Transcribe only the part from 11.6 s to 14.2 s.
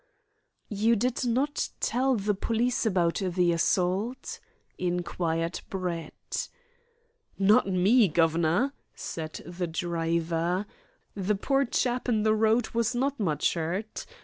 chap in the road was not much 'urt.